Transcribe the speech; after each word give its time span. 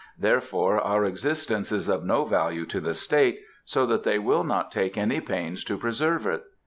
Therefore 0.17 0.81
our 0.81 1.05
existence 1.05 1.71
is 1.71 1.87
of 1.87 2.03
no 2.03 2.25
value 2.25 2.65
to 2.65 2.81
the 2.81 2.95
State, 2.95 3.39
so 3.65 3.85
that 3.85 4.01
they 4.03 4.17
will 4.17 4.43
not 4.43 4.71
take 4.71 4.97
any 4.97 5.19
pains 5.21 5.63
to 5.65 5.77
preserve 5.77 6.25
it. 6.25 6.41